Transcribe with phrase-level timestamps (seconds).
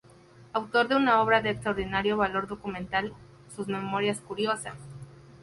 [0.53, 3.13] Autor de una obra de extraordinario valor documental,
[3.55, 4.73] sus "Memorias Curiosas".